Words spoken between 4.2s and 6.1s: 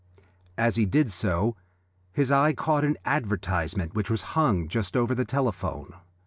hung just over the telephone.